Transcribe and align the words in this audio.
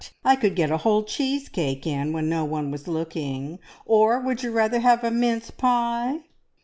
I 0.25 0.35
could 0.35 0.55
get 0.55 0.71
a 0.71 0.77
whole 0.77 1.03
cheese 1.03 1.47
cake 1.47 1.85
in 1.85 2.11
when 2.11 2.27
no 2.27 2.43
one 2.43 2.71
was 2.71 2.87
looking. 2.87 3.59
Or 3.85 4.19
would 4.19 4.41
you 4.41 4.49
rather 4.51 4.79
have 4.79 5.03
a 5.03 5.11
mince 5.11 5.51
pie?" 5.51 6.21